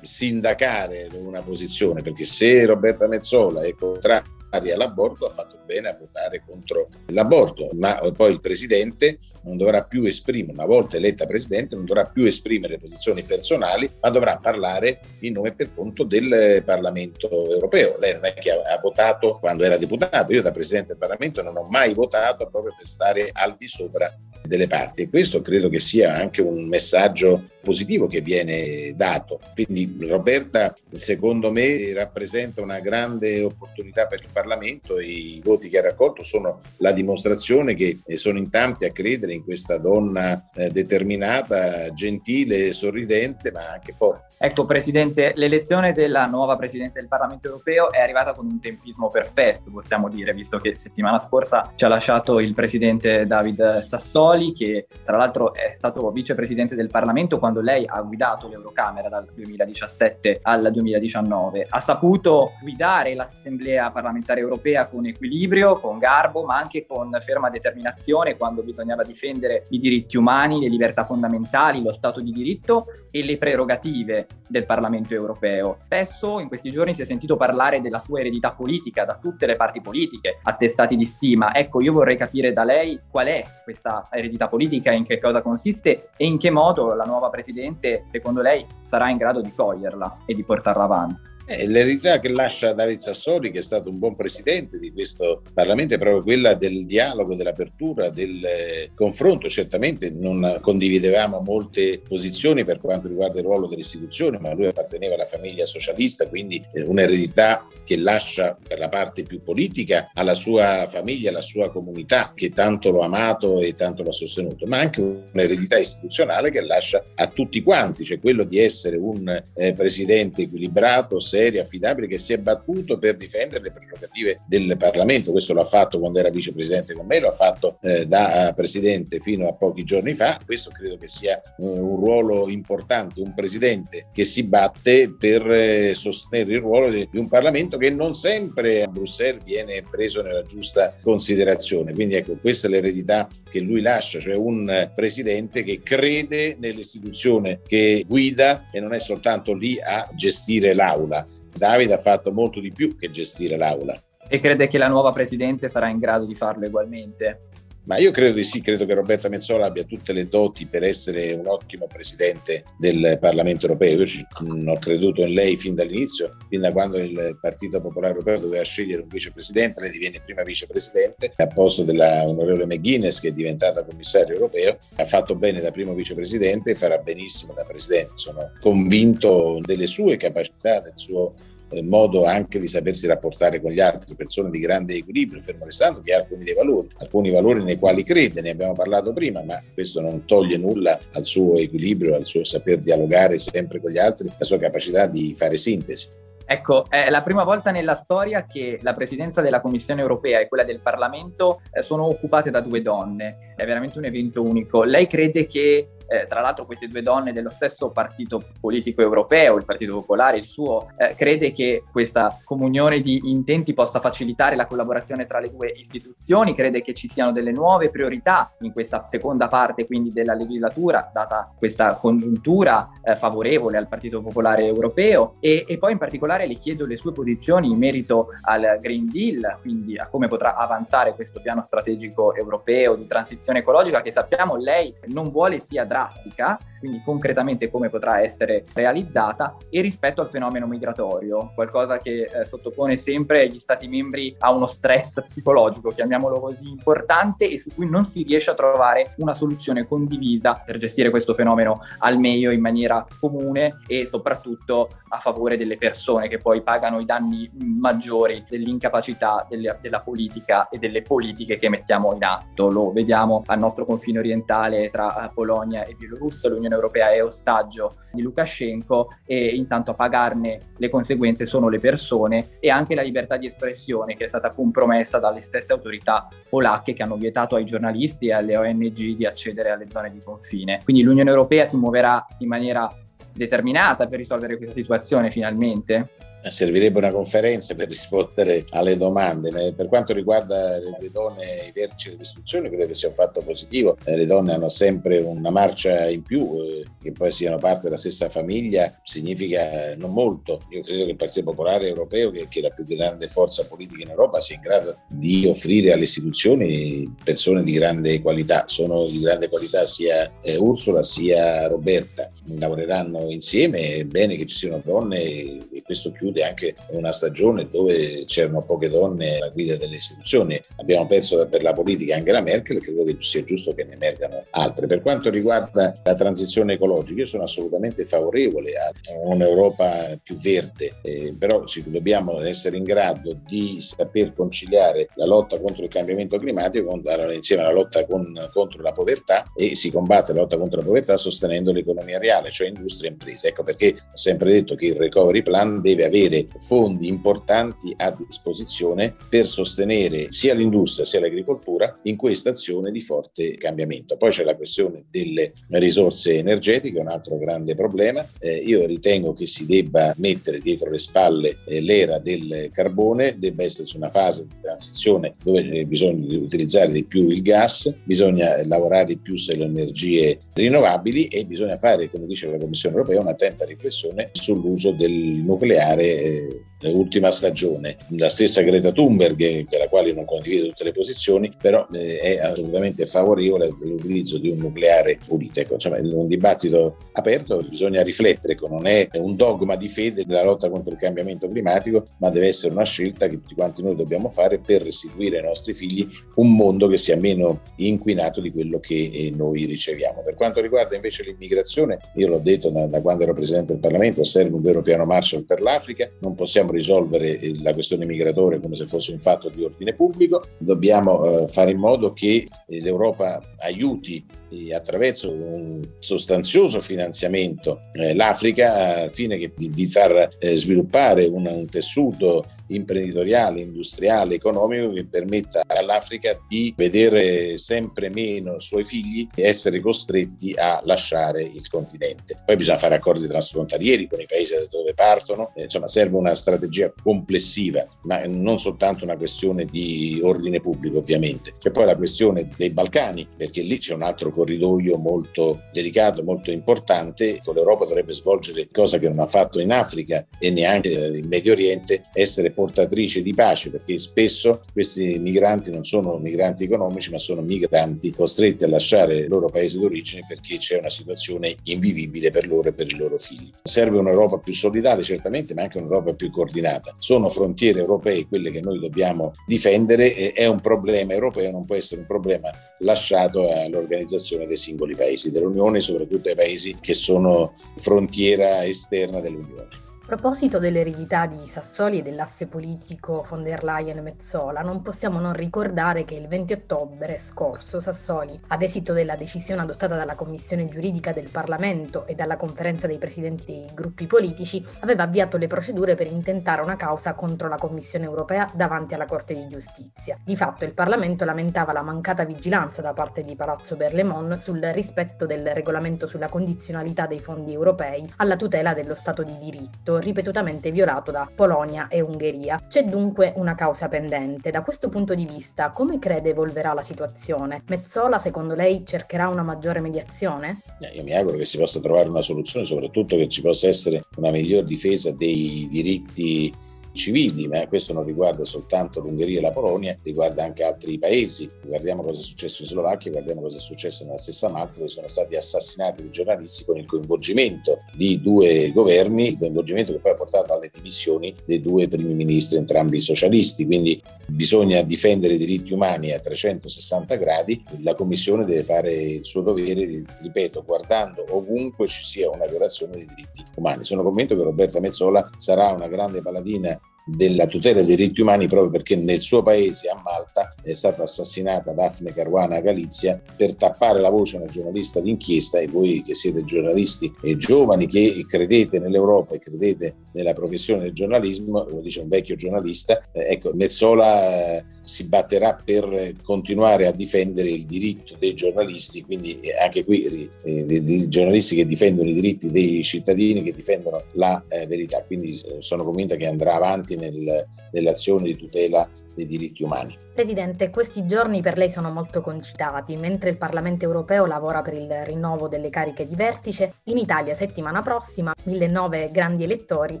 sindacare 0.06 1.08
una 1.14 1.42
posizione 1.42 2.00
perché 2.00 2.24
se 2.24 2.64
Roberta 2.64 3.08
Mezzola 3.08 3.62
è 3.62 3.74
contraria 3.74 4.35
all'aborto 4.56 5.26
ha 5.26 5.30
fatto 5.30 5.58
bene 5.64 5.88
a 5.88 5.96
votare 5.98 6.42
contro 6.46 6.88
l'aborto, 7.08 7.70
ma 7.74 7.98
poi 8.14 8.32
il 8.32 8.40
presidente 8.40 9.18
non 9.42 9.56
dovrà 9.56 9.84
più 9.84 10.04
esprimere, 10.04 10.52
una 10.52 10.66
volta 10.66 10.96
eletta 10.96 11.26
presidente, 11.26 11.74
non 11.74 11.84
dovrà 11.84 12.04
più 12.04 12.24
esprimere 12.24 12.78
posizioni 12.78 13.22
personali, 13.22 13.88
ma 14.00 14.10
dovrà 14.10 14.38
parlare 14.38 15.00
in 15.20 15.34
nome 15.34 15.54
per 15.54 15.74
conto 15.74 16.04
del 16.04 16.62
Parlamento 16.64 17.28
europeo. 17.50 17.96
Lei 18.00 18.14
non 18.14 18.24
è 18.24 18.34
che 18.34 18.50
ha 18.50 18.78
votato 18.80 19.38
quando 19.38 19.64
era 19.64 19.76
deputato, 19.76 20.32
io 20.32 20.42
da 20.42 20.50
presidente 20.50 20.88
del 20.88 20.98
Parlamento 20.98 21.42
non 21.42 21.56
ho 21.56 21.68
mai 21.68 21.94
votato 21.94 22.48
proprio 22.48 22.74
per 22.76 22.86
stare 22.86 23.30
al 23.32 23.54
di 23.56 23.68
sopra 23.68 24.10
delle 24.46 24.66
parti 24.66 25.02
e 25.02 25.08
questo 25.08 25.42
credo 25.42 25.68
che 25.68 25.78
sia 25.78 26.14
anche 26.14 26.40
un 26.40 26.68
messaggio 26.68 27.44
positivo 27.66 28.06
che 28.06 28.20
viene 28.20 28.92
dato. 28.94 29.40
Quindi 29.52 29.96
Roberta 30.08 30.72
secondo 30.92 31.50
me 31.50 31.92
rappresenta 31.92 32.62
una 32.62 32.78
grande 32.78 33.42
opportunità 33.42 34.06
per 34.06 34.20
il 34.22 34.28
Parlamento 34.32 34.98
e 34.98 35.06
i 35.06 35.40
voti 35.42 35.68
che 35.68 35.78
ha 35.78 35.82
raccolto 35.82 36.22
sono 36.22 36.60
la 36.76 36.92
dimostrazione 36.92 37.74
che 37.74 37.98
sono 38.14 38.38
in 38.38 38.50
tanti 38.50 38.84
a 38.84 38.92
credere 38.92 39.32
in 39.32 39.42
questa 39.42 39.78
donna 39.78 40.48
eh, 40.54 40.70
determinata, 40.70 41.92
gentile, 41.92 42.72
sorridente 42.72 43.50
ma 43.50 43.72
anche 43.72 43.92
forte. 43.92 44.26
Ecco 44.38 44.66
Presidente, 44.66 45.32
l'elezione 45.34 45.92
della 45.92 46.26
nuova 46.26 46.56
Presidente 46.56 47.00
del 47.00 47.08
Parlamento 47.08 47.46
europeo 47.48 47.90
è 47.90 48.00
arrivata 48.00 48.34
con 48.34 48.44
un 48.44 48.60
tempismo 48.60 49.08
perfetto, 49.08 49.70
possiamo 49.70 50.10
dire, 50.10 50.34
visto 50.34 50.58
che 50.58 50.76
settimana 50.76 51.18
scorsa 51.18 51.72
ci 51.74 51.86
ha 51.86 51.88
lasciato 51.88 52.38
il 52.38 52.52
Presidente 52.52 53.26
David 53.26 53.80
Sassoli 53.80 54.35
Sassoli, 54.36 54.52
che 54.52 54.86
tra 55.04 55.16
l'altro 55.16 55.54
è 55.54 55.72
stato 55.72 56.10
vicepresidente 56.10 56.74
del 56.74 56.88
Parlamento 56.88 57.38
quando 57.38 57.60
lei 57.60 57.84
ha 57.86 58.00
guidato 58.02 58.48
l'Eurocamera 58.48 59.08
dal 59.08 59.28
2017 59.34 60.40
al 60.42 60.70
2019. 60.70 61.66
Ha 61.68 61.80
saputo 61.80 62.52
guidare 62.60 63.14
l'Assemblea 63.14 63.90
parlamentare 63.90 64.40
europea 64.40 64.86
con 64.86 65.06
equilibrio, 65.06 65.80
con 65.80 65.98
garbo, 65.98 66.44
ma 66.44 66.56
anche 66.56 66.86
con 66.86 67.16
ferma 67.20 67.50
determinazione 67.50 68.36
quando 68.36 68.62
bisognava 68.62 69.02
difendere 69.02 69.64
i 69.70 69.78
diritti 69.78 70.16
umani, 70.16 70.60
le 70.60 70.68
libertà 70.68 71.04
fondamentali, 71.04 71.82
lo 71.82 71.94
Stato 71.96 72.20
di 72.20 72.30
diritto 72.30 72.86
e 73.10 73.24
le 73.24 73.38
prerogative 73.38 74.26
del 74.46 74.66
Parlamento 74.66 75.14
europeo. 75.14 75.78
Spesso 75.84 76.38
in 76.40 76.48
questi 76.48 76.70
giorni 76.70 76.94
si 76.94 77.02
è 77.02 77.04
sentito 77.04 77.36
parlare 77.36 77.80
della 77.80 77.98
sua 77.98 78.20
eredità 78.20 78.52
politica 78.52 79.04
da 79.04 79.16
tutte 79.16 79.46
le 79.46 79.56
parti 79.56 79.80
politiche, 79.80 80.38
attestati 80.42 80.96
di 80.96 81.06
stima. 81.06 81.54
Ecco, 81.54 81.80
io 81.80 81.92
vorrei 81.92 82.16
capire 82.16 82.52
da 82.52 82.64
lei 82.64 83.00
qual 83.10 83.26
è 83.26 83.42
questa 83.64 84.06
eredità 84.10 84.25
politica, 84.48 84.92
in 84.92 85.04
che 85.04 85.20
cosa 85.20 85.42
consiste 85.42 86.10
e 86.16 86.26
in 86.26 86.38
che 86.38 86.50
modo 86.50 86.94
la 86.94 87.04
nuova 87.04 87.30
Presidente, 87.30 88.02
secondo 88.06 88.40
lei, 88.40 88.66
sarà 88.82 89.10
in 89.10 89.16
grado 89.16 89.40
di 89.40 89.52
coglierla 89.54 90.18
e 90.26 90.34
di 90.34 90.44
portarla 90.44 90.84
avanti. 90.84 91.34
Eh, 91.48 91.68
l'eredità 91.68 92.18
che 92.18 92.32
lascia 92.32 92.72
David 92.72 92.98
Sassoli, 92.98 93.52
che 93.52 93.60
è 93.60 93.62
stato 93.62 93.88
un 93.88 94.00
buon 94.00 94.16
presidente 94.16 94.80
di 94.80 94.92
questo 94.92 95.42
Parlamento, 95.54 95.94
è 95.94 95.98
proprio 95.98 96.24
quella 96.24 96.54
del 96.54 96.84
dialogo, 96.86 97.36
dell'apertura, 97.36 98.10
del 98.10 98.44
eh, 98.44 98.90
confronto. 98.96 99.48
Certamente 99.48 100.10
non 100.10 100.58
condividevamo 100.60 101.38
molte 101.40 102.00
posizioni 102.00 102.64
per 102.64 102.80
quanto 102.80 103.06
riguarda 103.06 103.38
il 103.38 103.44
ruolo 103.44 103.68
delle 103.68 103.82
istituzioni, 103.82 104.38
ma 104.40 104.54
lui 104.54 104.66
apparteneva 104.66 105.14
alla 105.14 105.26
famiglia 105.26 105.66
socialista, 105.66 106.28
quindi 106.28 106.60
eh, 106.72 106.82
un'eredità 106.82 107.64
che 107.84 107.96
lascia 107.96 108.58
per 108.60 108.80
la 108.80 108.88
parte 108.88 109.22
più 109.22 109.40
politica 109.40 110.10
alla 110.14 110.34
sua 110.34 110.88
famiglia, 110.88 111.30
alla 111.30 111.42
sua 111.42 111.70
comunità, 111.70 112.32
che 112.34 112.50
tanto 112.50 112.90
lo 112.90 113.02
ha 113.02 113.06
amato 113.06 113.60
e 113.60 113.76
tanto 113.76 114.02
lo 114.02 114.08
ha 114.08 114.12
sostenuto, 114.12 114.66
ma 114.66 114.80
anche 114.80 115.00
un'eredità 115.00 115.78
istituzionale 115.78 116.50
che 116.50 116.62
lascia 116.62 117.04
a 117.14 117.28
tutti 117.28 117.62
quanti, 117.62 118.04
cioè 118.04 118.18
quello 118.18 118.42
di 118.42 118.58
essere 118.58 118.96
un 118.96 119.44
eh, 119.54 119.74
presidente 119.74 120.42
equilibrato, 120.42 121.20
serio, 121.36 121.60
affidabile, 121.60 122.06
che 122.06 122.18
si 122.18 122.32
è 122.32 122.38
battuto 122.38 122.98
per 122.98 123.16
difendere 123.16 123.62
le 123.62 123.72
prerogative 123.72 124.40
del 124.46 124.76
Parlamento. 124.78 125.32
Questo 125.32 125.52
l'ha 125.52 125.64
fatto 125.64 125.98
quando 125.98 126.18
era 126.18 126.30
vicepresidente 126.30 126.94
con 126.94 127.06
me, 127.06 127.20
lo 127.20 127.28
ha 127.28 127.32
fatto 127.32 127.78
eh, 127.82 128.06
da 128.06 128.52
presidente 128.56 129.20
fino 129.20 129.46
a 129.46 129.52
pochi 129.52 129.84
giorni 129.84 130.14
fa. 130.14 130.40
Questo 130.44 130.70
credo 130.70 130.96
che 130.96 131.08
sia 131.08 131.36
eh, 131.36 131.52
un 131.58 131.96
ruolo 131.96 132.48
importante, 132.48 133.20
un 133.20 133.34
presidente 133.34 134.08
che 134.12 134.24
si 134.24 134.44
batte 134.44 135.14
per 135.18 135.50
eh, 135.50 135.94
sostenere 135.94 136.54
il 136.54 136.60
ruolo 136.60 136.90
di, 136.90 137.06
di 137.10 137.18
un 137.18 137.28
Parlamento 137.28 137.76
che 137.76 137.90
non 137.90 138.14
sempre 138.14 138.82
a 138.82 138.88
Bruxelles 138.88 139.44
viene 139.44 139.84
preso 139.88 140.22
nella 140.22 140.42
giusta 140.42 140.94
considerazione. 141.02 141.92
Quindi 141.92 142.14
ecco, 142.14 142.36
questa 142.40 142.66
è 142.66 142.70
l'eredità 142.70 143.28
che 143.48 143.60
lui 143.60 143.80
lascia, 143.80 144.20
cioè 144.20 144.34
un 144.34 144.90
presidente 144.94 145.62
che 145.62 145.80
crede 145.82 146.56
nell'istituzione 146.58 147.60
che 147.64 148.04
guida 148.06 148.68
e 148.70 148.80
non 148.80 148.92
è 148.92 148.98
soltanto 148.98 149.54
lì 149.54 149.80
a 149.80 150.08
gestire 150.14 150.74
l'aula. 150.74 151.26
Davide 151.56 151.94
ha 151.94 151.98
fatto 151.98 152.32
molto 152.32 152.60
di 152.60 152.72
più 152.72 152.96
che 152.96 153.10
gestire 153.10 153.56
l'aula. 153.56 153.98
E 154.28 154.40
crede 154.40 154.66
che 154.66 154.76
la 154.76 154.88
nuova 154.88 155.12
presidente 155.12 155.68
sarà 155.68 155.88
in 155.88 155.98
grado 155.98 156.26
di 156.26 156.34
farlo 156.34 156.66
ugualmente? 156.66 157.48
Ma 157.86 157.98
io 157.98 158.10
credo 158.10 158.34
di 158.34 158.42
sì, 158.42 158.60
credo 158.60 158.84
che 158.84 158.94
Roberta 158.94 159.28
Mezzola 159.28 159.66
abbia 159.66 159.84
tutte 159.84 160.12
le 160.12 160.26
doti 160.26 160.66
per 160.66 160.82
essere 160.82 161.32
un 161.32 161.46
ottimo 161.46 161.86
presidente 161.86 162.64
del 162.78 163.16
Parlamento 163.20 163.66
europeo. 163.66 164.02
Io 164.02 164.26
mh, 164.40 164.68
ho 164.68 164.78
creduto 164.78 165.22
in 165.22 165.32
lei 165.32 165.56
fin 165.56 165.74
dall'inizio, 165.74 166.36
fin 166.48 166.62
da 166.62 166.72
quando 166.72 166.98
il 166.98 167.38
Partito 167.40 167.80
Popolare 167.80 168.14
Europeo 168.14 168.40
doveva 168.40 168.64
scegliere 168.64 169.02
un 169.02 169.08
vicepresidente, 169.08 169.80
lei 169.80 169.92
diviene 169.92 170.20
prima 170.24 170.42
vicepresidente 170.42 171.32
a 171.36 171.46
posto 171.46 171.84
della 171.84 172.26
onorevole 172.26 172.66
McGuinness 172.66 173.20
che 173.20 173.28
è 173.28 173.32
diventata 173.32 173.84
commissario 173.84 174.34
europeo. 174.34 174.78
Ha 174.96 175.04
fatto 175.04 175.36
bene 175.36 175.60
da 175.60 175.70
primo 175.70 175.94
vicepresidente 175.94 176.72
e 176.72 176.74
farà 176.74 176.98
benissimo 176.98 177.52
da 177.52 177.62
presidente. 177.62 178.16
Sono 178.16 178.50
convinto 178.58 179.60
delle 179.62 179.86
sue 179.86 180.16
capacità, 180.16 180.80
del 180.80 180.92
suo 180.96 181.34
modo 181.84 182.24
anche 182.24 182.58
di 182.58 182.68
sapersi 182.68 183.06
rapportare 183.06 183.60
con 183.60 183.70
gli 183.70 183.80
altri, 183.80 184.14
persone 184.14 184.50
di 184.50 184.58
grande 184.58 184.94
equilibrio, 184.94 185.42
fermo 185.42 185.64
restando 185.64 186.00
che 186.00 186.14
ha 186.14 186.18
alcuni 186.18 186.44
dei 186.44 186.54
valori, 186.54 186.88
alcuni 186.98 187.30
valori 187.30 187.62
nei 187.62 187.78
quali 187.78 188.02
crede, 188.02 188.40
ne 188.40 188.50
abbiamo 188.50 188.74
parlato 188.74 189.12
prima, 189.12 189.42
ma 189.42 189.62
questo 189.72 190.00
non 190.00 190.24
toglie 190.24 190.56
nulla 190.56 190.98
al 191.12 191.24
suo 191.24 191.56
equilibrio, 191.56 192.14
al 192.14 192.26
suo 192.26 192.44
saper 192.44 192.78
dialogare 192.78 193.38
sempre 193.38 193.80
con 193.80 193.90
gli 193.90 193.98
altri, 193.98 194.28
alla 194.28 194.44
sua 194.44 194.58
capacità 194.58 195.06
di 195.06 195.34
fare 195.34 195.56
sintesi. 195.56 196.24
Ecco, 196.48 196.88
è 196.88 197.10
la 197.10 197.22
prima 197.22 197.42
volta 197.42 197.72
nella 197.72 197.96
storia 197.96 198.46
che 198.46 198.78
la 198.82 198.94
presidenza 198.94 199.42
della 199.42 199.60
Commissione 199.60 200.00
europea 200.00 200.38
e 200.38 200.46
quella 200.46 200.62
del 200.62 200.80
Parlamento 200.80 201.60
eh, 201.72 201.82
sono 201.82 202.04
occupate 202.06 202.50
da 202.50 202.60
due 202.60 202.82
donne. 202.82 203.54
È 203.56 203.66
veramente 203.66 203.98
un 203.98 204.04
evento 204.04 204.42
unico. 204.42 204.84
Lei 204.84 205.08
crede 205.08 205.46
che 205.46 205.88
eh, 206.08 206.26
tra 206.26 206.40
l'altro 206.40 206.66
queste 206.66 206.88
due 206.88 207.02
donne 207.02 207.32
dello 207.32 207.50
stesso 207.50 207.90
partito 207.90 208.42
politico 208.60 209.02
europeo, 209.02 209.56
il 209.56 209.64
Partito 209.64 209.94
Popolare, 209.94 210.36
il 210.36 210.44
suo, 210.44 210.88
eh, 210.96 211.14
crede 211.14 211.52
che 211.52 211.84
questa 211.90 212.38
comunione 212.44 213.00
di 213.00 213.20
intenti 213.24 213.74
possa 213.74 214.00
facilitare 214.00 214.56
la 214.56 214.66
collaborazione 214.66 215.26
tra 215.26 215.38
le 215.38 215.50
due 215.50 215.68
istituzioni, 215.68 216.54
crede 216.54 216.82
che 216.82 216.94
ci 216.94 217.08
siano 217.08 217.32
delle 217.32 217.52
nuove 217.52 217.90
priorità 217.90 218.52
in 218.60 218.72
questa 218.72 219.06
seconda 219.06 219.48
parte 219.48 219.86
quindi 219.86 220.10
della 220.10 220.34
legislatura, 220.34 221.10
data 221.12 221.52
questa 221.56 221.94
congiuntura 221.94 222.90
eh, 223.02 223.16
favorevole 223.16 223.76
al 223.76 223.88
Partito 223.88 224.22
Popolare 224.22 224.64
Europeo. 224.64 225.34
E, 225.40 225.64
e 225.66 225.78
poi 225.78 225.92
in 225.92 225.98
particolare 225.98 226.46
le 226.46 226.54
chiedo 226.54 226.86
le 226.86 226.96
sue 226.96 227.12
posizioni 227.12 227.70
in 227.70 227.78
merito 227.78 228.28
al 228.42 228.78
Green 228.80 229.08
Deal, 229.08 229.58
quindi 229.60 229.96
a 229.96 230.06
come 230.08 230.28
potrà 230.28 230.56
avanzare 230.56 231.14
questo 231.14 231.40
piano 231.40 231.62
strategico 231.62 232.34
europeo 232.34 232.94
di 232.94 233.06
transizione 233.06 233.60
ecologica 233.60 234.02
che 234.02 234.12
sappiamo 234.12 234.56
lei 234.56 234.94
non 235.06 235.30
vuole 235.30 235.58
sia 235.58 235.84
drastica, 235.96 236.58
quindi 236.86 237.02
concretamente 237.04 237.68
come 237.68 237.90
potrà 237.90 238.20
essere 238.20 238.64
realizzata, 238.72 239.56
e 239.68 239.80
rispetto 239.80 240.20
al 240.20 240.28
fenomeno 240.28 240.66
migratorio, 240.66 241.50
qualcosa 241.54 241.98
che 241.98 242.28
eh, 242.32 242.46
sottopone 242.46 242.96
sempre 242.96 243.48
gli 243.48 243.58
Stati 243.58 243.88
membri 243.88 244.34
a 244.38 244.52
uno 244.52 244.66
stress 244.66 245.22
psicologico, 245.22 245.90
chiamiamolo 245.90 246.38
così, 246.38 246.68
importante 246.68 247.50
e 247.50 247.58
su 247.58 247.70
cui 247.74 247.88
non 247.88 248.04
si 248.04 248.22
riesce 248.22 248.50
a 248.50 248.54
trovare 248.54 249.14
una 249.16 249.34
soluzione 249.34 249.86
condivisa 249.88 250.62
per 250.64 250.78
gestire 250.78 251.10
questo 251.10 251.34
fenomeno 251.34 251.80
al 251.98 252.18
meglio 252.18 252.52
in 252.52 252.60
maniera 252.60 253.04
comune 253.18 253.80
e 253.88 254.06
soprattutto 254.06 254.88
a 255.08 255.18
favore 255.18 255.56
delle 255.56 255.76
persone 255.76 256.28
che 256.28 256.38
poi 256.38 256.62
pagano 256.62 257.00
i 257.00 257.04
danni 257.04 257.50
maggiori 257.58 258.44
dell'incapacità 258.48 259.46
delle, 259.48 259.78
della 259.80 260.00
politica 260.00 260.68
e 260.68 260.78
delle 260.78 261.02
politiche 261.02 261.58
che 261.58 261.68
mettiamo 261.68 262.14
in 262.14 262.22
atto. 262.22 262.70
Lo 262.70 262.92
vediamo 262.92 263.42
al 263.46 263.58
nostro 263.58 263.84
confine 263.84 264.20
orientale 264.20 264.88
tra 264.88 265.30
Polonia 265.34 265.84
e 265.84 265.94
Bielorussia, 265.94 266.50
l'Unione 266.50 266.75
Europea 266.76 267.10
è 267.10 267.22
ostaggio 267.22 267.96
di 268.12 268.22
Lukashenko 268.22 269.14
e 269.24 269.46
intanto 269.48 269.90
a 269.90 269.94
pagarne 269.94 270.60
le 270.76 270.88
conseguenze 270.88 271.46
sono 271.46 271.68
le 271.68 271.78
persone 271.78 272.58
e 272.60 272.70
anche 272.70 272.94
la 272.94 273.02
libertà 273.02 273.36
di 273.36 273.46
espressione 273.46 274.14
che 274.14 274.24
è 274.24 274.28
stata 274.28 274.52
compromessa 274.52 275.18
dalle 275.18 275.42
stesse 275.42 275.72
autorità 275.72 276.28
polacche 276.48 276.92
che 276.94 277.02
hanno 277.02 277.16
vietato 277.16 277.56
ai 277.56 277.64
giornalisti 277.64 278.28
e 278.28 278.32
alle 278.32 278.56
ONG 278.56 279.16
di 279.16 279.26
accedere 279.26 279.70
alle 279.70 279.88
zone 279.90 280.10
di 280.10 280.20
confine. 280.20 280.80
Quindi 280.84 281.02
l'Unione 281.02 281.30
Europea 281.30 281.64
si 281.64 281.76
muoverà 281.76 282.24
in 282.38 282.48
maniera 282.48 282.88
determinata 283.32 284.06
per 284.06 284.18
risolvere 284.18 284.56
questa 284.56 284.74
situazione 284.74 285.30
finalmente? 285.30 286.10
Servirebbe 286.50 286.98
una 286.98 287.10
conferenza 287.10 287.74
per 287.74 287.88
rispondere 287.88 288.64
alle 288.70 288.96
domande. 288.96 289.72
Per 289.74 289.88
quanto 289.88 290.12
riguarda 290.12 290.78
le 290.78 291.10
donne 291.10 291.62
e 291.62 291.68
i 291.68 291.72
vertici 291.72 292.10
dell'istruzione, 292.10 292.68
credo 292.68 292.86
che 292.86 292.94
sia 292.94 293.08
un 293.08 293.14
fatto 293.14 293.42
positivo. 293.42 293.96
Eh, 294.04 294.16
le 294.16 294.26
donne 294.26 294.54
hanno 294.54 294.68
sempre 294.68 295.18
una 295.18 295.50
marcia 295.50 296.08
in 296.08 296.22
più, 296.22 296.60
eh, 296.62 296.84
che 297.02 297.12
poi 297.12 297.30
siano 297.32 297.58
parte 297.58 297.84
della 297.84 297.96
stessa 297.96 298.28
famiglia, 298.28 298.98
significa 299.02 299.94
non 299.96 300.12
molto. 300.12 300.60
Io 300.70 300.82
credo 300.82 301.04
che 301.04 301.10
il 301.10 301.16
Partito 301.16 301.44
Popolare 301.44 301.88
Europeo, 301.88 302.30
che, 302.30 302.46
è 302.48 302.60
la 302.60 302.70
più 302.70 302.84
grande 302.84 303.26
forza 303.28 303.64
politica 303.64 304.02
in 304.02 304.10
Europa, 304.10 304.40
sia 304.40 304.56
in 304.56 304.62
grado 304.62 304.96
di 305.08 305.46
offrire 305.46 305.92
alle 305.92 306.04
istituzioni 306.04 307.14
persone 307.22 307.62
di 307.62 307.72
grande 307.72 308.20
qualità. 308.20 308.64
Sono 308.66 309.04
di 309.04 309.20
grande 309.20 309.48
qualità 309.48 309.84
sia 309.84 310.30
eh, 310.42 310.56
Ursula 310.56 311.02
sia 311.02 311.66
Roberta. 311.66 312.30
Lavoreranno 312.58 313.30
insieme, 313.30 313.96
è 313.96 314.04
bene 314.04 314.36
che 314.36 314.46
ci 314.46 314.56
siano 314.56 314.80
donne 314.84 315.20
e 315.20 315.82
questo 315.82 316.12
chiude 316.12 316.35
chiude 316.36 316.44
anche 316.44 316.74
una 316.90 317.10
stagione 317.10 317.68
dove 317.70 318.24
c'erano 318.26 318.62
poche 318.62 318.90
donne 318.90 319.36
alla 319.36 319.48
guida 319.48 319.76
delle 319.76 319.96
istituzioni. 319.96 320.60
Abbiamo 320.76 321.06
perso 321.06 321.46
per 321.48 321.62
la 321.62 321.72
politica 321.72 322.16
anche 322.16 322.32
la 322.32 322.40
Merkel, 322.40 322.82
credo 322.82 323.04
che 323.04 323.16
sia 323.20 323.42
giusto 323.44 323.74
che 323.74 323.84
ne 323.84 323.94
emergano 323.94 324.44
altre. 324.50 324.86
Per 324.86 325.00
quanto 325.00 325.30
riguarda 325.30 325.94
la 326.04 326.14
transizione 326.14 326.74
ecologica, 326.74 327.20
io 327.20 327.26
sono 327.26 327.44
assolutamente 327.44 328.04
favorevole 328.04 328.72
a 328.72 328.92
un'Europa 329.24 330.18
più 330.22 330.36
verde, 330.36 330.96
eh, 331.02 331.34
però 331.38 331.64
dobbiamo 331.86 332.40
essere 332.42 332.76
in 332.76 332.84
grado 332.84 333.38
di 333.46 333.78
saper 333.80 334.34
conciliare 334.34 335.08
la 335.14 335.26
lotta 335.26 335.58
contro 335.58 335.82
il 335.82 335.88
cambiamento 335.88 336.38
climatico 336.38 336.88
con, 336.88 337.02
insieme 337.32 337.62
alla 337.62 337.72
lotta 337.72 338.04
con, 338.06 338.32
contro 338.52 338.82
la 338.82 338.92
povertà 338.92 339.44
e 339.54 339.74
si 339.74 339.90
combatte 339.90 340.32
la 340.32 340.40
lotta 340.40 340.58
contro 340.58 340.80
la 340.80 340.84
povertà 340.84 341.16
sostenendo 341.16 341.72
l'economia 341.72 342.18
reale 342.18 342.50
cioè 342.50 342.68
industria 342.68 343.08
e 343.08 343.12
imprese. 343.12 343.48
Ecco 343.48 343.62
perché 343.62 343.94
ho 343.96 344.16
sempre 344.16 344.50
detto 344.50 344.74
che 344.74 344.86
il 344.86 344.96
recovery 344.96 345.42
plan 345.42 345.80
deve 345.80 346.04
avere 346.04 346.15
fondi 346.58 347.08
importanti 347.08 347.92
a 347.96 348.10
disposizione 348.10 349.14
per 349.28 349.46
sostenere 349.46 350.30
sia 350.30 350.54
l'industria 350.54 351.04
sia 351.04 351.20
l'agricoltura 351.20 351.98
in 352.02 352.16
questa 352.16 352.50
azione 352.50 352.90
di 352.90 353.00
forte 353.00 353.56
cambiamento. 353.56 354.16
Poi 354.16 354.30
c'è 354.30 354.44
la 354.44 354.56
questione 354.56 355.04
delle 355.10 355.52
risorse 355.70 356.38
energetiche, 356.38 356.98
un 356.98 357.08
altro 357.08 357.38
grande 357.38 357.74
problema. 357.74 358.26
Eh, 358.38 358.56
io 358.56 358.86
ritengo 358.86 359.32
che 359.32 359.46
si 359.46 359.66
debba 359.66 360.14
mettere 360.18 360.58
dietro 360.58 360.90
le 360.90 360.98
spalle 360.98 361.58
eh, 361.66 361.80
l'era 361.80 362.18
del 362.18 362.70
carbone, 362.72 363.36
debba 363.38 363.64
esserci 363.64 363.96
una 363.96 364.08
fase 364.08 364.44
di 364.44 364.54
transizione 364.60 365.34
dove 365.42 365.68
eh, 365.68 365.84
bisogna 365.84 366.36
utilizzare 366.38 366.90
di 366.90 367.04
più 367.04 367.28
il 367.28 367.42
gas, 367.42 367.92
bisogna 368.04 368.64
lavorare 368.66 369.06
di 369.06 369.16
più 369.18 369.36
sulle 369.36 369.64
energie 369.64 370.38
rinnovabili 370.54 371.26
e 371.26 371.44
bisogna 371.44 371.76
fare, 371.76 372.10
come 372.10 372.26
dice 372.26 372.50
la 372.50 372.58
Commissione 372.58 372.96
europea, 372.96 373.20
un'attenta 373.20 373.64
riflessione 373.64 374.30
sull'uso 374.32 374.92
del 374.92 375.12
nucleare 375.12 376.05
eh, 376.06 376.90
ultima 376.90 377.30
stagione. 377.30 377.96
La 378.10 378.28
stessa 378.28 378.62
Greta 378.62 378.92
Thunberg, 378.92 379.68
della 379.68 379.88
quale 379.88 380.12
non 380.12 380.24
condivido 380.24 380.68
tutte 380.68 380.84
le 380.84 380.92
posizioni, 380.92 381.52
però 381.60 381.86
eh, 381.92 382.18
è 382.18 382.38
assolutamente 382.38 383.06
favorevole 383.06 383.66
all'utilizzo 383.66 384.38
di 384.38 384.50
un 384.50 384.58
nucleare 384.58 385.18
pulito. 385.24 385.60
Ecco, 385.60 385.74
insomma, 385.74 385.96
è 385.96 386.00
un 386.00 386.26
dibattito 386.26 386.96
aperto, 387.12 387.64
bisogna 387.68 388.02
riflettere, 388.02 388.54
ecco, 388.54 388.68
non 388.68 388.86
è 388.86 389.08
un 389.14 389.36
dogma 389.36 389.76
di 389.76 389.88
fede 389.88 390.24
della 390.24 390.42
lotta 390.42 390.68
contro 390.68 390.92
il 390.92 390.98
cambiamento 390.98 391.48
climatico, 391.48 392.04
ma 392.18 392.30
deve 392.30 392.48
essere 392.48 392.72
una 392.72 392.84
scelta 392.84 393.28
che 393.28 393.40
tutti 393.40 393.54
quanti 393.54 393.82
noi 393.82 393.96
dobbiamo 393.96 394.28
fare 394.28 394.58
per 394.58 394.82
restituire 394.82 395.38
ai 395.38 395.44
nostri 395.44 395.72
figli 395.72 396.06
un 396.36 396.54
mondo 396.54 396.88
che 396.88 396.98
sia 396.98 397.16
meno 397.16 397.62
inquinato 397.76 398.40
di 398.40 398.50
quello 398.50 398.78
che 398.80 399.10
eh, 399.12 399.32
noi 399.34 399.64
riceviamo. 399.64 400.22
Per 400.22 400.34
quanto 400.34 400.60
riguarda 400.60 400.94
invece 400.94 401.22
l'immigrazione, 401.22 401.98
io 402.16 402.28
l'ho 402.28 402.38
detto 402.38 402.70
da, 402.70 402.86
da 402.86 403.00
quando 403.00 403.22
ero 403.22 403.32
Presidente 403.32 403.72
del 403.72 403.80
Parlamento, 403.80 404.24
serve 404.24 404.54
un 404.54 404.62
vero 404.62 404.82
piano 404.82 405.04
Marshall 405.04 405.44
per 405.44 405.60
l'Africa, 405.60 405.95
non 406.20 406.34
possiamo 406.34 406.72
risolvere 406.72 407.38
eh, 407.38 407.60
la 407.62 407.72
questione 407.72 408.06
migratoria 408.06 408.60
come 408.60 408.76
se 408.76 408.86
fosse 408.86 409.12
un 409.12 409.20
fatto 409.20 409.48
di 409.48 409.64
ordine 409.64 409.94
pubblico, 409.94 410.42
dobbiamo 410.58 411.24
eh, 411.24 411.46
fare 411.48 411.70
in 411.70 411.78
modo 411.78 412.12
che 412.12 412.48
eh, 412.66 412.80
l'Europa 412.80 413.40
aiuti 413.58 414.24
attraverso 414.72 415.30
un 415.30 415.82
sostanzioso 415.98 416.80
finanziamento 416.80 417.80
eh, 417.92 418.14
l'Africa 418.14 419.02
al 419.02 419.12
fine 419.12 419.38
che, 419.38 419.52
di, 419.54 419.70
di, 419.70 419.86
far 419.86 420.28
eh, 420.38 420.56
sviluppare 420.56 421.26
un, 421.26 421.46
un, 421.46 421.66
tessuto 421.66 422.44
imprenditoriale, 422.68 423.60
industriale, 423.60 424.34
economico 424.34 424.92
che 424.92 425.04
permetta 425.04 425.62
all'Africa 425.66 426.38
di 426.48 426.72
vedere 426.76 427.58
sempre 427.58 428.08
meno 428.08 428.58
suoi 428.60 428.84
figli 428.84 429.28
e 429.34 429.42
essere 429.42 429.80
costretti 429.80 430.54
a 430.56 430.80
lasciare 430.84 431.42
il 431.42 431.68
continente. 431.68 432.42
Poi 432.44 432.56
bisogna 432.56 432.78
fare 432.78 432.96
accordi 432.96 433.26
transfrontalieri 433.26 434.08
con 434.08 434.20
i 434.20 434.26
paesi 434.26 434.54
da 434.54 434.66
dove 434.70 434.94
partono, 434.94 435.52
eh, 435.54 435.64
insomma 435.64 435.86
serve 435.86 436.16
una 436.16 436.34
strategia 436.34 436.92
complessiva, 437.02 437.86
ma 438.02 438.24
non 438.26 438.58
soltanto 438.58 439.04
una 439.04 439.16
questione 439.16 439.64
di 439.64 440.20
ordine 440.22 440.60
pubblico 440.60 440.98
ovviamente. 440.98 441.54
C'è 441.58 441.70
poi 441.70 441.86
la 441.86 441.96
questione 441.96 442.48
dei 442.56 442.70
Balcani, 442.70 443.26
perché 443.36 443.62
lì 443.62 443.78
c'è 443.78 443.94
un 443.94 444.02
altro 444.02 444.30
corridoio 444.46 444.96
molto 444.96 445.62
delicato, 445.72 446.22
molto 446.22 446.52
importante. 446.52 447.40
L'Europa 447.44 447.84
dovrebbe 447.84 448.14
svolgere 448.14 448.68
cosa 448.70 448.98
che 448.98 449.08
non 449.08 449.18
ha 449.18 449.26
fatto 449.26 449.58
in 449.58 449.72
Africa 449.72 450.24
e 450.38 450.50
neanche 450.50 450.90
in 450.90 451.26
Medio 451.26 451.52
Oriente, 451.52 452.04
essere 452.12 452.52
portatrice 452.52 453.22
di 453.22 453.34
pace, 453.34 453.70
perché 453.70 453.98
spesso 453.98 454.62
questi 454.72 455.18
migranti 455.18 455.70
non 455.70 455.84
sono 455.84 456.16
migranti 456.18 456.64
economici, 456.64 457.10
ma 457.10 457.18
sono 457.18 457.40
migranti 457.40 458.12
costretti 458.12 458.62
a 458.62 458.68
lasciare 458.68 459.16
il 459.16 459.28
loro 459.28 459.48
paese 459.48 459.80
d'origine 459.80 460.24
perché 460.28 460.58
c'è 460.58 460.78
una 460.78 460.88
situazione 460.88 461.56
invivibile 461.64 462.30
per 462.30 462.46
loro 462.46 462.68
e 462.68 462.72
per 462.72 462.86
i 462.86 462.96
loro 462.96 463.18
figli. 463.18 463.50
Serve 463.64 463.98
un'Europa 463.98 464.38
più 464.38 464.52
solidale, 464.52 465.02
certamente, 465.02 465.54
ma 465.54 465.62
anche 465.62 465.78
un'Europa 465.78 466.12
più 466.14 466.30
coordinata. 466.30 466.94
Sono 466.98 467.28
frontiere 467.28 467.80
europee 467.80 468.26
quelle 468.28 468.50
che 468.52 468.60
noi 468.60 468.78
dobbiamo 468.78 469.32
difendere 469.46 470.14
è 470.32 470.46
un 470.46 470.60
problema 470.60 471.14
europeo, 471.14 471.50
non 471.50 471.64
può 471.64 471.74
essere 471.74 472.02
un 472.02 472.06
problema 472.06 472.50
lasciato 472.80 473.50
all'organizzazione 473.50 474.25
legislazione 474.26 474.46
dei 474.46 474.56
singoli 474.56 474.96
paesi 474.96 475.30
dell'Unione, 475.30 475.80
soprattutto 475.80 476.28
ai 476.28 476.34
paesi 476.34 476.76
che 476.80 476.94
sono 476.94 477.54
frontiera 477.76 478.64
esterna 478.64 479.20
dell'Unione. 479.20 479.68
A 480.06 480.08
proposito 480.08 480.60
dell'eredità 480.60 481.26
di 481.26 481.44
Sassoli 481.48 481.98
e 481.98 482.02
dell'asse 482.02 482.46
politico 482.46 483.26
von 483.28 483.42
der 483.42 483.64
Leyen-Mezzola, 483.64 484.60
non 484.60 484.80
possiamo 484.80 485.18
non 485.18 485.32
ricordare 485.32 486.04
che 486.04 486.14
il 486.14 486.28
20 486.28 486.52
ottobre 486.52 487.18
scorso 487.18 487.80
Sassoli, 487.80 488.40
ad 488.46 488.62
esito 488.62 488.92
della 488.92 489.16
decisione 489.16 489.62
adottata 489.62 489.96
dalla 489.96 490.14
Commissione 490.14 490.68
giuridica 490.68 491.12
del 491.12 491.28
Parlamento 491.28 492.06
e 492.06 492.14
dalla 492.14 492.36
conferenza 492.36 492.86
dei 492.86 492.98
presidenti 492.98 493.46
dei 493.46 493.66
gruppi 493.74 494.06
politici, 494.06 494.64
aveva 494.78 495.02
avviato 495.02 495.38
le 495.38 495.48
procedure 495.48 495.96
per 495.96 496.06
intentare 496.06 496.62
una 496.62 496.76
causa 496.76 497.14
contro 497.14 497.48
la 497.48 497.56
Commissione 497.56 498.04
europea 498.04 498.48
davanti 498.54 498.94
alla 498.94 499.06
Corte 499.06 499.34
di 499.34 499.48
Giustizia. 499.48 500.16
Di 500.22 500.36
fatto 500.36 500.62
il 500.62 500.72
Parlamento 500.72 501.24
lamentava 501.24 501.72
la 501.72 501.82
mancata 501.82 502.24
vigilanza 502.24 502.80
da 502.80 502.92
parte 502.92 503.24
di 503.24 503.34
Palazzo 503.34 503.74
Berlemon 503.74 504.38
sul 504.38 504.62
rispetto 504.72 505.26
del 505.26 505.48
regolamento 505.48 506.06
sulla 506.06 506.28
condizionalità 506.28 507.08
dei 507.08 507.18
fondi 507.18 507.52
europei 507.52 508.08
alla 508.18 508.36
tutela 508.36 508.72
dello 508.72 508.94
Stato 508.94 509.24
di 509.24 509.36
diritto 509.38 509.94
ripetutamente 509.98 510.70
violato 510.70 511.10
da 511.10 511.28
Polonia 511.34 511.88
e 511.88 512.00
Ungheria. 512.00 512.60
C'è 512.68 512.84
dunque 512.84 513.32
una 513.36 513.54
causa 513.54 513.88
pendente. 513.88 514.50
Da 514.50 514.62
questo 514.62 514.88
punto 514.88 515.14
di 515.14 515.26
vista, 515.26 515.70
come 515.70 515.98
crede 515.98 516.30
evolverà 516.30 516.72
la 516.72 516.82
situazione? 516.82 517.62
Mezzola, 517.68 518.18
secondo 518.18 518.54
lei, 518.54 518.84
cercherà 518.84 519.28
una 519.28 519.42
maggiore 519.42 519.80
mediazione? 519.80 520.60
Eh, 520.80 520.96
io 520.96 521.02
mi 521.02 521.12
auguro 521.14 521.36
che 521.36 521.44
si 521.44 521.58
possa 521.58 521.80
trovare 521.80 522.08
una 522.08 522.22
soluzione, 522.22 522.66
soprattutto 522.66 523.16
che 523.16 523.28
ci 523.28 523.42
possa 523.42 523.68
essere 523.68 524.04
una 524.16 524.30
miglior 524.30 524.64
difesa 524.64 525.10
dei 525.10 525.66
diritti 525.70 526.64
civili, 526.96 527.46
ma 527.46 527.66
questo 527.68 527.92
non 527.92 528.04
riguarda 528.04 528.44
soltanto 528.44 529.00
l'Ungheria 529.00 529.38
e 529.38 529.42
la 529.42 529.52
Polonia, 529.52 529.96
riguarda 530.02 530.42
anche 530.42 530.64
altri 530.64 530.98
paesi. 530.98 531.48
Guardiamo 531.62 532.02
cosa 532.02 532.20
è 532.20 532.24
successo 532.24 532.62
in 532.62 532.68
Slovacchia, 532.68 533.12
guardiamo 533.12 533.42
cosa 533.42 533.58
è 533.58 533.60
successo 533.60 534.04
nella 534.04 534.18
stessa 534.18 534.48
Malta, 534.48 534.78
dove 534.78 534.88
sono 534.88 535.08
stati 535.08 535.36
assassinati 535.36 536.02
dei 536.02 536.10
giornalisti 536.10 536.64
con 536.64 536.76
il 536.76 536.86
coinvolgimento 536.86 537.78
di 537.94 538.20
due 538.20 538.72
governi, 538.72 539.36
coinvolgimento 539.36 539.92
che 539.92 539.98
poi 539.98 540.12
ha 540.12 540.16
portato 540.16 540.54
alle 540.54 540.70
dimissioni 540.72 541.34
dei 541.44 541.60
due 541.60 541.86
primi 541.86 542.14
ministri, 542.14 542.58
entrambi 542.58 542.98
socialisti. 542.98 543.66
Quindi 543.66 544.02
bisogna 544.26 544.82
difendere 544.82 545.34
i 545.34 545.38
diritti 545.38 545.72
umani 545.72 546.12
a 546.12 546.18
360 546.18 547.14
gradi, 547.16 547.62
la 547.82 547.94
Commissione 547.94 548.44
deve 548.44 548.62
fare 548.62 548.92
il 548.92 549.24
suo 549.24 549.42
dovere, 549.42 550.02
ripeto, 550.22 550.64
guardando 550.64 551.24
ovunque 551.30 551.86
ci 551.86 552.04
sia 552.04 552.30
una 552.30 552.46
violazione 552.46 552.96
dei 552.96 553.06
diritti 553.06 553.44
umani. 553.56 553.84
Sono 553.84 554.02
convinto 554.02 554.36
che 554.36 554.42
Roberta 554.42 554.80
Mezzola 554.80 555.28
sarà 555.36 555.70
una 555.70 555.88
grande 555.88 556.22
paladina 556.22 556.78
della 557.06 557.46
tutela 557.46 557.82
dei 557.82 557.94
diritti 557.94 558.20
umani 558.20 558.48
proprio 558.48 558.70
perché 558.70 558.96
nel 558.96 559.20
suo 559.20 559.42
paese, 559.42 559.88
a 559.88 560.00
Malta, 560.02 560.52
è 560.60 560.74
stata 560.74 561.04
assassinata 561.04 561.72
Daphne 561.72 562.12
Caruana 562.12 562.60
Galizia 562.60 563.20
per 563.36 563.54
tappare 563.54 564.00
la 564.00 564.10
voce 564.10 564.36
a 564.36 564.40
una 564.40 564.50
giornalista 564.50 564.98
d'inchiesta 564.98 565.60
e 565.60 565.68
voi 565.68 566.02
che 566.02 566.14
siete 566.14 566.42
giornalisti 566.42 567.12
e 567.22 567.36
giovani 567.36 567.86
che 567.86 568.24
credete 568.26 568.80
nell'Europa 568.80 569.34
e 569.34 569.38
credete 569.38 569.94
nella 570.12 570.32
professione 570.32 570.82
del 570.82 570.92
giornalismo, 570.92 571.64
lo 571.68 571.80
dice 571.80 572.00
un 572.00 572.08
vecchio 572.08 572.34
giornalista, 572.34 573.00
eh, 573.12 573.30
ecco, 573.32 573.52
Mezzola 573.54 574.56
eh, 574.56 574.64
si 574.86 575.04
batterà 575.04 575.58
per 575.62 576.14
continuare 576.22 576.86
a 576.86 576.92
difendere 576.92 577.50
il 577.50 577.66
diritto 577.66 578.16
dei 578.18 578.34
giornalisti, 578.34 579.02
quindi 579.02 579.40
anche 579.60 579.84
qui 579.84 580.30
eh, 580.42 580.64
dei, 580.64 581.08
giornalisti 581.08 581.56
che 581.56 581.66
difendono 581.66 582.08
i 582.08 582.14
diritti 582.14 582.50
dei 582.50 582.82
cittadini, 582.82 583.42
che 583.42 583.52
difendono 583.52 584.04
la 584.12 584.42
eh, 584.48 584.66
verità. 584.66 585.02
Quindi 585.04 585.32
eh, 585.32 585.56
sono 585.58 585.84
convinta 585.84 586.16
che 586.16 586.26
andrà 586.26 586.54
avanti 586.54 586.96
nel, 586.96 587.46
nell'azione 587.72 588.24
di 588.24 588.36
tutela 588.36 588.88
dei 589.16 589.26
diritti 589.26 589.62
umani. 589.62 589.96
Presidente, 590.14 590.70
questi 590.70 591.04
giorni 591.04 591.42
per 591.42 591.58
lei 591.58 591.70
sono 591.70 591.90
molto 591.90 592.20
concitati. 592.20 592.96
Mentre 592.96 593.30
il 593.30 593.36
Parlamento 593.36 593.84
europeo 593.84 594.24
lavora 594.24 594.62
per 594.62 594.74
il 594.74 594.90
rinnovo 595.04 595.48
delle 595.48 595.68
cariche 595.68 596.06
di 596.06 596.14
vertice, 596.14 596.74
in 596.84 596.96
Italia 596.96 597.34
settimana 597.34 597.82
prossima 597.82 598.34
1009 598.44 599.10
grandi 599.10 599.44
elettori 599.44 600.00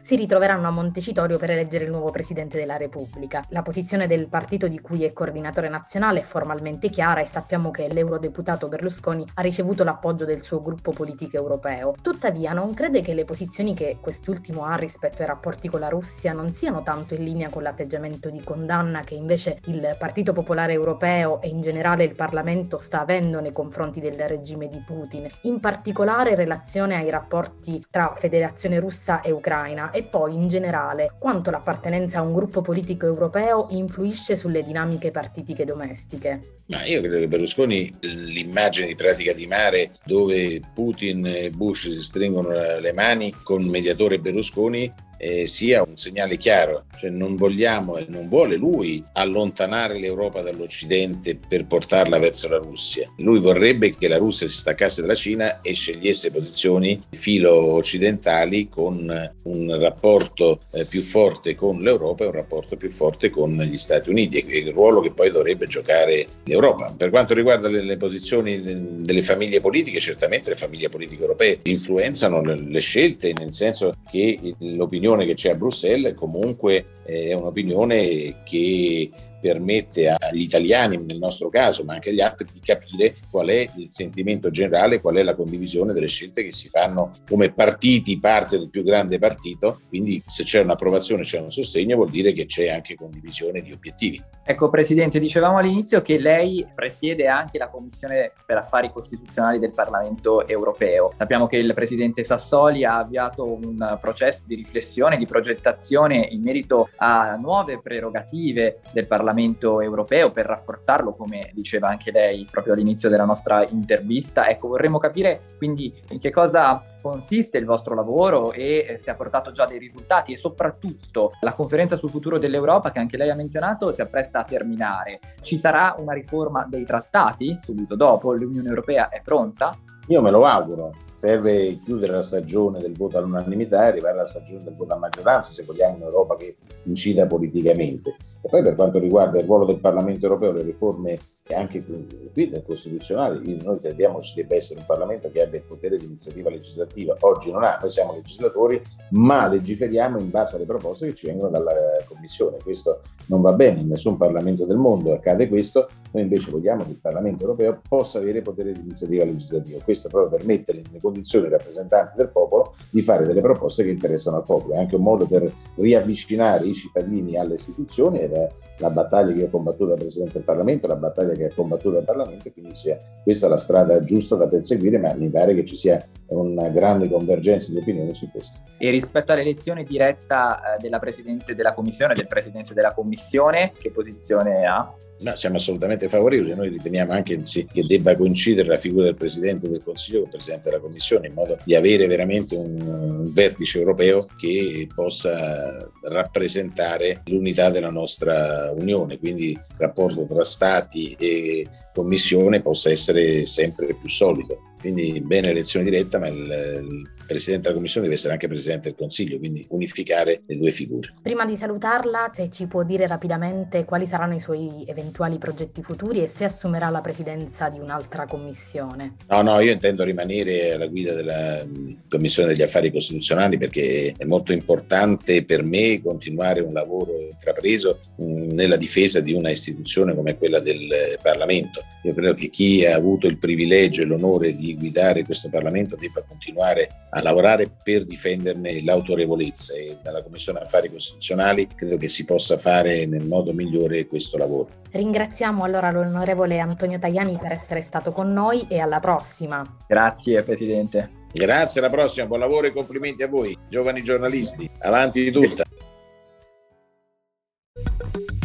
si 0.00 0.16
ritroveranno 0.16 0.66
a 0.66 0.72
Montecitorio 0.72 1.38
per 1.38 1.50
eleggere 1.50 1.84
il 1.84 1.90
nuovo 1.90 2.10
Presidente 2.10 2.58
della 2.58 2.76
Repubblica. 2.76 3.44
La 3.50 3.62
posizione 3.62 4.06
del 4.06 4.28
partito 4.28 4.66
di 4.68 4.80
cui 4.80 5.04
è 5.04 5.12
coordinatore 5.12 5.68
nazionale 5.68 6.20
è 6.20 6.24
formalmente 6.24 6.88
chiara 6.88 7.20
e 7.20 7.26
sappiamo 7.26 7.70
che 7.70 7.92
l'eurodeputato 7.92 8.68
Berlusconi 8.68 9.24
ha 9.34 9.42
ricevuto 9.42 9.84
l'appoggio 9.84 10.24
del 10.24 10.42
suo 10.42 10.62
gruppo 10.62 10.92
politico 10.92 11.36
europeo. 11.36 11.94
Tuttavia 12.00 12.52
non 12.52 12.74
crede 12.74 13.00
che 13.00 13.14
le 13.14 13.24
posizioni 13.24 13.74
che 13.74 13.98
quest'ultimo 14.00 14.64
ha 14.64 14.74
rispetto 14.76 15.22
ai 15.22 15.28
rapporti 15.28 15.68
con 15.68 15.80
la 15.80 15.88
Russia 15.88 16.32
non 16.32 16.52
siano 16.52 16.82
tanto 16.82 17.14
in 17.14 17.24
linea 17.24 17.48
con 17.48 17.62
l'atteggiamento 17.62 18.28
di 18.28 18.42
condanna 18.42 18.99
che 19.02 19.14
invece 19.14 19.58
il 19.66 19.96
Partito 19.98 20.32
Popolare 20.32 20.72
Europeo 20.72 21.40
e 21.40 21.48
in 21.48 21.60
generale 21.60 22.04
il 22.04 22.14
Parlamento 22.14 22.78
sta 22.78 23.00
avendo 23.00 23.40
nei 23.40 23.52
confronti 23.52 24.00
del 24.00 24.14
regime 24.14 24.68
di 24.68 24.82
Putin, 24.86 25.28
in 25.42 25.60
particolare 25.60 26.30
in 26.30 26.36
relazione 26.36 26.96
ai 26.96 27.10
rapporti 27.10 27.84
tra 27.90 28.14
Federazione 28.16 28.78
Russa 28.78 29.20
e 29.20 29.30
Ucraina 29.30 29.90
e 29.90 30.02
poi 30.02 30.34
in 30.34 30.48
generale 30.48 31.12
quanto 31.18 31.50
l'appartenenza 31.50 32.18
a 32.18 32.22
un 32.22 32.32
gruppo 32.32 32.60
politico 32.60 33.06
europeo 33.06 33.66
influisce 33.70 34.36
sulle 34.36 34.62
dinamiche 34.62 35.10
partitiche 35.10 35.64
domestiche. 35.64 36.60
Ma 36.66 36.84
io 36.84 37.00
credo 37.00 37.18
che 37.18 37.28
Berlusconi, 37.28 37.92
l'immagine 38.00 38.86
di 38.86 38.94
pratica 38.94 39.32
di 39.32 39.46
mare 39.46 39.92
dove 40.04 40.60
Putin 40.72 41.26
e 41.26 41.50
Bush 41.50 41.98
stringono 41.98 42.50
le 42.50 42.92
mani 42.92 43.34
con 43.42 43.64
mediatore 43.68 44.20
Berlusconi 44.20 45.08
eh, 45.20 45.46
sia 45.46 45.82
un 45.86 45.96
segnale 45.96 46.38
chiaro, 46.38 46.84
cioè 46.98 47.10
non 47.10 47.36
vogliamo 47.36 47.98
e 47.98 48.06
non 48.08 48.28
vuole 48.28 48.56
lui 48.56 49.04
allontanare 49.12 49.98
l'Europa 49.98 50.40
dall'Occidente 50.40 51.36
per 51.36 51.66
portarla 51.66 52.18
verso 52.18 52.48
la 52.48 52.56
Russia. 52.56 53.12
Lui 53.18 53.38
vorrebbe 53.38 53.94
che 53.96 54.08
la 54.08 54.16
Russia 54.16 54.48
si 54.48 54.56
staccasse 54.56 55.02
dalla 55.02 55.14
Cina 55.14 55.60
e 55.60 55.74
scegliesse 55.74 56.30
posizioni 56.30 57.00
filo 57.10 57.52
occidentali 57.74 58.68
con 58.68 59.32
un 59.42 59.78
rapporto 59.78 60.60
eh, 60.72 60.86
più 60.88 61.02
forte 61.02 61.54
con 61.54 61.80
l'Europa 61.82 62.24
e 62.24 62.28
un 62.28 62.32
rapporto 62.32 62.76
più 62.76 62.90
forte 62.90 63.28
con 63.28 63.52
gli 63.52 63.76
Stati 63.76 64.08
Uniti 64.08 64.38
e 64.38 64.58
il 64.58 64.72
ruolo 64.72 65.00
che 65.00 65.12
poi 65.12 65.30
dovrebbe 65.30 65.66
giocare 65.66 66.26
l'Europa. 66.44 66.94
Per 66.96 67.10
quanto 67.10 67.34
riguarda 67.34 67.68
le, 67.68 67.82
le 67.82 67.96
posizioni 67.98 68.60
de, 68.62 69.02
delle 69.02 69.22
famiglie 69.22 69.60
politiche, 69.60 70.00
certamente 70.00 70.50
le 70.50 70.56
famiglie 70.56 70.88
politiche 70.88 71.20
europee 71.20 71.60
influenzano 71.64 72.42
le, 72.42 72.56
le 72.56 72.80
scelte, 72.80 73.32
nel 73.36 73.52
senso 73.52 73.92
che 74.10 74.38
l'opinione 74.58 75.09
l'opinione 75.10 75.24
che 75.24 75.34
c'è 75.34 75.50
a 75.50 75.54
Bruxelles 75.56 76.14
comunque 76.14 77.00
è 77.04 77.32
un'opinione 77.32 78.42
che 78.44 79.10
permette 79.40 80.10
agli 80.10 80.42
italiani, 80.42 80.96
nel 80.98 81.18
nostro 81.18 81.48
caso, 81.48 81.84
ma 81.84 81.94
anche 81.94 82.10
agli 82.10 82.20
altri, 82.20 82.46
di 82.52 82.60
capire 82.60 83.14
qual 83.30 83.48
è 83.48 83.68
il 83.76 83.90
sentimento 83.90 84.50
generale, 84.50 85.00
qual 85.00 85.16
è 85.16 85.22
la 85.22 85.34
condivisione 85.34 85.92
delle 85.92 86.08
scelte 86.08 86.42
che 86.42 86.52
si 86.52 86.68
fanno 86.68 87.12
come 87.28 87.52
partiti, 87.52 88.18
parte 88.18 88.58
del 88.58 88.70
più 88.70 88.82
grande 88.82 89.18
partito. 89.18 89.80
Quindi 89.88 90.22
se 90.28 90.44
c'è 90.44 90.60
un'approvazione, 90.60 91.22
c'è 91.22 91.40
un 91.40 91.50
sostegno, 91.50 91.96
vuol 91.96 92.10
dire 92.10 92.32
che 92.32 92.46
c'è 92.46 92.68
anche 92.68 92.94
condivisione 92.94 93.62
di 93.62 93.72
obiettivi. 93.72 94.22
Ecco, 94.44 94.68
Presidente, 94.68 95.20
dicevamo 95.20 95.58
all'inizio 95.58 96.02
che 96.02 96.18
lei 96.18 96.66
presiede 96.74 97.28
anche 97.28 97.56
la 97.56 97.68
Commissione 97.68 98.32
per 98.44 98.56
affari 98.56 98.90
costituzionali 98.90 99.60
del 99.60 99.72
Parlamento 99.72 100.46
europeo. 100.46 101.12
Sappiamo 101.16 101.46
che 101.46 101.56
il 101.56 101.72
Presidente 101.72 102.24
Sassoli 102.24 102.84
ha 102.84 102.98
avviato 102.98 103.44
un 103.44 103.98
processo 104.00 104.44
di 104.46 104.56
riflessione, 104.56 105.16
di 105.16 105.26
progettazione 105.26 106.26
in 106.30 106.42
merito 106.42 106.88
a 106.96 107.36
nuove 107.36 107.80
prerogative 107.80 108.80
del 108.92 109.06
Parlamento 109.06 109.28
Parlamento 109.30 109.80
europeo 109.80 110.32
per 110.32 110.46
rafforzarlo, 110.46 111.14
come 111.14 111.50
diceva 111.54 111.88
anche 111.88 112.10
lei 112.10 112.46
proprio 112.50 112.74
all'inizio 112.74 113.08
della 113.08 113.24
nostra 113.24 113.64
intervista. 113.68 114.48
Ecco, 114.48 114.68
vorremmo 114.68 114.98
capire 114.98 115.42
quindi 115.56 115.92
in 116.08 116.18
che 116.18 116.30
cosa 116.30 116.82
consiste 117.00 117.56
il 117.56 117.64
vostro 117.64 117.94
lavoro 117.94 118.52
e 118.52 118.86
eh, 118.88 118.98
se 118.98 119.10
ha 119.10 119.14
portato 119.14 119.52
già 119.52 119.66
dei 119.66 119.78
risultati 119.78 120.32
e 120.32 120.36
soprattutto 120.36 121.30
la 121.40 121.54
conferenza 121.54 121.96
sul 121.96 122.10
futuro 122.10 122.38
dell'Europa 122.38 122.90
che 122.90 122.98
anche 122.98 123.16
lei 123.16 123.30
ha 123.30 123.36
menzionato 123.36 123.92
si 123.92 124.02
appresta 124.02 124.40
a 124.40 124.44
terminare. 124.44 125.20
Ci 125.40 125.56
sarà 125.56 125.94
una 125.98 126.12
riforma 126.12 126.66
dei 126.68 126.84
trattati 126.84 127.56
subito 127.60 127.94
dopo? 127.94 128.32
L'Unione 128.32 128.68
Europea 128.68 129.08
è 129.08 129.22
pronta? 129.22 129.78
Io 130.08 130.20
me 130.20 130.30
lo 130.30 130.44
auguro, 130.44 130.92
serve 131.20 131.78
chiudere 131.84 132.14
la 132.14 132.22
stagione 132.22 132.80
del 132.80 132.96
voto 132.96 133.18
all'unanimità 133.18 133.84
e 133.84 133.88
arrivare 133.88 134.14
alla 134.14 134.26
stagione 134.26 134.62
del 134.64 134.74
voto 134.74 134.94
a 134.94 134.96
maggioranza 134.96 135.52
se 135.52 135.64
vogliamo 135.64 135.96
un'Europa 135.96 136.34
che 136.34 136.56
incida 136.84 137.26
politicamente. 137.26 138.16
E 138.40 138.48
poi 138.48 138.62
per 138.62 138.74
quanto 138.74 138.98
riguarda 138.98 139.38
il 139.38 139.44
ruolo 139.44 139.66
del 139.66 139.80
Parlamento 139.80 140.24
europeo, 140.24 140.52
le 140.52 140.62
riforme 140.62 141.18
e 141.50 141.54
anche 141.54 141.84
qui 141.84 142.48
del 142.48 142.62
costituzionale, 142.64 143.40
noi 143.62 143.80
crediamo 143.80 144.20
ci 144.20 144.34
debba 144.34 144.54
essere 144.54 144.78
un 144.78 144.86
Parlamento 144.86 145.30
che 145.32 145.42
abbia 145.42 145.58
il 145.58 145.64
potere 145.64 145.98
di 145.98 146.04
iniziativa 146.04 146.48
legislativa. 146.48 147.16
Oggi 147.20 147.50
non 147.50 147.64
ha, 147.64 147.76
noi 147.80 147.90
siamo 147.90 148.12
legislatori, 148.14 148.80
ma 149.10 149.48
legiferiamo 149.48 150.20
in 150.20 150.30
base 150.30 150.54
alle 150.56 150.64
proposte 150.64 151.08
che 151.08 151.14
ci 151.14 151.26
vengono 151.26 151.50
dalla 151.50 151.72
Commissione. 152.06 152.58
Questo 152.62 153.02
non 153.26 153.40
va 153.40 153.52
bene, 153.52 153.80
in 153.80 153.88
nessun 153.88 154.16
Parlamento 154.16 154.64
del 154.64 154.76
mondo 154.76 155.12
accade 155.12 155.48
questo, 155.48 155.88
noi 156.12 156.22
invece 156.22 156.52
vogliamo 156.52 156.84
che 156.84 156.90
il 156.90 157.00
Parlamento 157.02 157.42
europeo 157.42 157.80
possa 157.88 158.18
avere 158.18 158.42
potere 158.42 158.72
di 158.72 158.80
iniziativa 158.80 159.24
legislativa. 159.24 159.82
Questo 159.82 160.08
proprio 160.08 160.38
per 160.38 160.46
mettere 160.46 160.82
nelle 160.86 161.00
condizioni 161.10 161.46
i 161.46 161.50
rappresentanti 161.50 162.14
del 162.16 162.30
popolo 162.30 162.74
di 162.90 163.02
fare 163.02 163.26
delle 163.26 163.40
proposte 163.40 163.84
che 163.84 163.90
interessano 163.90 164.36
al 164.38 164.44
popolo. 164.44 164.74
È 164.74 164.78
anche 164.78 164.96
un 164.96 165.02
modo 165.02 165.26
per 165.26 165.52
riavvicinare 165.76 166.66
i 166.66 166.74
cittadini 166.74 167.36
alle 167.36 167.54
istituzioni 167.54 168.18
è 168.18 168.48
la 168.78 168.90
battaglia 168.90 169.34
che 169.34 169.44
ho 169.44 169.50
combattuto 169.50 169.90
da 169.90 169.96
Presidente 169.96 170.34
del 170.34 170.42
Parlamento, 170.42 170.86
la 170.86 170.96
battaglia 170.96 171.34
che 171.34 171.44
ha 171.46 171.54
combattuto 171.54 171.96
dal 171.96 172.04
Parlamento 172.04 172.50
quindi 172.50 172.74
sia 172.74 172.98
questa 173.22 173.46
la 173.46 173.58
strada 173.58 174.02
giusta 174.02 174.36
da 174.36 174.48
perseguire, 174.48 174.98
ma 174.98 175.12
mi 175.14 175.28
pare 175.28 175.54
che 175.54 175.64
ci 175.64 175.76
sia 175.76 176.02
una 176.28 176.68
grande 176.68 177.08
convergenza 177.08 177.70
di 177.70 177.78
opinioni 177.78 178.14
su 178.14 178.30
questo. 178.30 178.58
E 178.78 178.90
rispetto 178.90 179.32
all'elezione 179.32 179.84
diretta 179.84 180.76
eh, 180.76 180.78
della 180.80 180.98
Presidente 180.98 181.54
della 181.54 181.74
Commissione, 181.74 182.14
del 182.14 182.26
Presidente 182.26 182.72
della 182.72 182.94
Commissione, 182.94 183.66
che 183.66 183.90
posizione 183.90 184.64
ha? 184.64 184.94
No, 185.22 185.36
siamo 185.36 185.56
assolutamente 185.56 186.08
favorevoli, 186.08 186.54
noi 186.54 186.70
riteniamo 186.70 187.12
anche 187.12 187.40
che 187.40 187.84
debba 187.86 188.16
coincidere 188.16 188.68
la 188.68 188.78
figura 188.78 189.04
del 189.04 189.16
Presidente 189.16 189.68
del 189.68 189.82
Consiglio 189.84 190.20
con 190.20 190.28
il 190.28 190.34
Presidente 190.34 190.70
della 190.70 190.80
Commissione 190.80 191.26
in 191.26 191.34
modo 191.34 191.58
di 191.62 191.74
avere 191.74 192.06
veramente 192.06 192.56
un, 192.56 193.30
vertice 193.30 193.78
europeo 193.78 194.26
che 194.38 194.88
possa 194.94 195.90
rappresentare 196.08 197.20
l'unità 197.26 197.68
della 197.68 197.90
nostra 197.90 198.72
Unione, 198.74 199.18
quindi 199.18 199.50
il 199.50 199.64
rapporto 199.76 200.26
tra 200.26 200.42
Stati 200.42 201.14
e 201.18 201.68
Commissione 201.92 202.60
possa 202.60 202.90
essere 202.90 203.44
sempre 203.44 203.94
più 203.94 204.08
solido. 204.08 204.74
Quindi 204.80 205.20
bene 205.20 205.50
elezione 205.50 205.84
diretta, 205.84 206.18
ma 206.18 206.28
il, 206.28 206.36
il, 206.36 207.10
Presidente 207.30 207.62
della 207.62 207.74
Commissione 207.74 208.06
deve 208.06 208.18
essere 208.18 208.32
anche 208.32 208.48
Presidente 208.48 208.88
del 208.88 208.98
Consiglio, 208.98 209.38
quindi 209.38 209.64
unificare 209.68 210.42
le 210.46 210.56
due 210.56 210.72
figure. 210.72 211.14
Prima 211.22 211.44
di 211.44 211.56
salutarla, 211.56 212.32
se 212.34 212.50
ci 212.50 212.66
può 212.66 212.82
dire 212.82 213.06
rapidamente 213.06 213.84
quali 213.84 214.06
saranno 214.06 214.34
i 214.34 214.40
suoi 214.40 214.84
eventuali 214.88 215.38
progetti 215.38 215.80
futuri 215.80 216.24
e 216.24 216.26
se 216.26 216.44
assumerà 216.44 216.88
la 216.90 217.00
presidenza 217.00 217.68
di 217.68 217.78
un'altra 217.78 218.26
commissione. 218.26 219.14
No, 219.28 219.42
no, 219.42 219.60
io 219.60 219.70
intendo 219.70 220.02
rimanere 220.02 220.72
alla 220.72 220.88
guida 220.88 221.14
della 221.14 221.64
Commissione 222.08 222.48
degli 222.48 222.62
Affari 222.62 222.90
Costituzionali 222.90 223.58
perché 223.58 224.12
è 224.16 224.24
molto 224.24 224.52
importante 224.52 225.44
per 225.44 225.62
me 225.62 226.02
continuare 226.02 226.60
un 226.60 226.72
lavoro 226.72 227.12
intrapreso 227.20 228.00
nella 228.16 228.76
difesa 228.76 229.20
di 229.20 229.32
una 229.32 229.50
istituzione 229.50 230.16
come 230.16 230.36
quella 230.36 230.58
del 230.58 231.18
Parlamento. 231.22 231.80
Io 232.02 232.14
credo 232.14 232.34
che 232.34 232.48
chi 232.48 232.84
ha 232.84 232.96
avuto 232.96 233.28
il 233.28 233.38
privilegio 233.38 234.02
e 234.02 234.06
l'onore 234.06 234.54
di 234.54 234.74
guidare 234.76 235.24
questo 235.24 235.48
Parlamento 235.48 235.96
debba 235.96 236.24
continuare 236.26 237.08
a 237.20 237.22
lavorare 237.22 237.70
per 237.82 238.04
difenderne 238.04 238.82
l'autorevolezza 238.82 239.74
e 239.74 239.98
dalla 240.02 240.22
Commissione 240.22 240.60
Affari 240.60 240.90
Costituzionali 240.90 241.68
credo 241.68 241.96
che 241.96 242.08
si 242.08 242.24
possa 242.24 242.58
fare 242.58 243.06
nel 243.06 243.26
modo 243.26 243.52
migliore 243.52 244.06
questo 244.06 244.36
lavoro. 244.36 244.78
Ringraziamo 244.90 245.62
allora 245.62 245.90
l'onorevole 245.90 246.58
Antonio 246.58 246.98
Tajani 246.98 247.38
per 247.40 247.52
essere 247.52 247.80
stato 247.82 248.12
con 248.12 248.32
noi 248.32 248.66
e 248.68 248.80
alla 248.80 248.98
prossima. 248.98 249.76
Grazie 249.86 250.42
Presidente. 250.42 251.18
Grazie, 251.32 251.80
alla 251.80 251.90
prossima, 251.90 252.26
buon 252.26 252.40
lavoro 252.40 252.66
e 252.66 252.72
complimenti 252.72 253.22
a 253.22 253.28
voi, 253.28 253.56
giovani 253.68 254.02
giornalisti. 254.02 254.68
Avanti 254.80 255.22
di 255.22 255.30
tutta. 255.30 255.62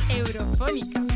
Eurofonica. 0.07 1.14